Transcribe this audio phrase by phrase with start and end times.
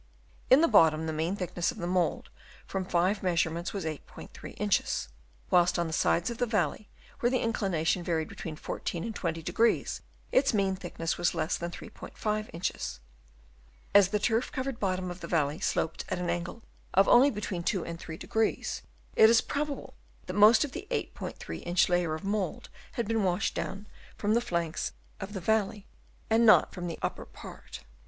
[0.49, 2.31] In the bottom, the mean thickness of the mould
[2.65, 5.09] from five measurements was 83 inches;
[5.51, 6.89] whilst on the sides of the valley,
[7.19, 10.01] where the inclination varied between 14° and 20°,
[10.31, 12.99] its mean thick ness was rather less than 3*5 inches.
[13.93, 16.63] As the turf covered bottom of the valley sloped at an angle
[16.95, 18.81] of only between 2° and 3°,
[19.15, 19.93] it is probable
[20.25, 23.85] that most of the 8'3 inch layer of mould had been washed down
[24.17, 25.85] from the flanks of the valley,
[26.27, 27.81] and not from the upper part.